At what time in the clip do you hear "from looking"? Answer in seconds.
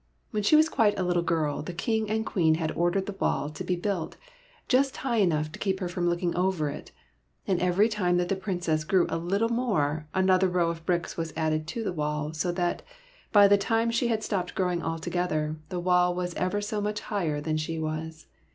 5.87-6.35